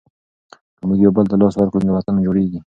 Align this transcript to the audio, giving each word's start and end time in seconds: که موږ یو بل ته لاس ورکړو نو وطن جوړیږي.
که 0.77 0.83
موږ 0.87 0.99
یو 1.01 1.11
بل 1.17 1.25
ته 1.31 1.35
لاس 1.41 1.53
ورکړو 1.57 1.85
نو 1.87 1.93
وطن 1.97 2.15
جوړیږي. 2.25 2.59